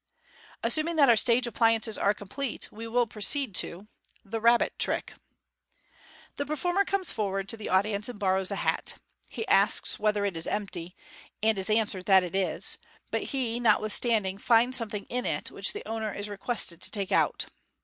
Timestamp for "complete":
2.15-2.71